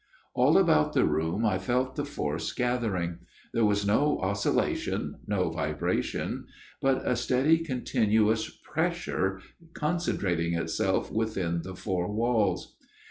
[0.33, 3.19] "All about the room I felt the force gathering.
[3.53, 6.45] There was no oscillation, no vibration,
[6.81, 9.41] but a steady continuous pressure
[9.75, 12.75] concentrating itself within the four walls.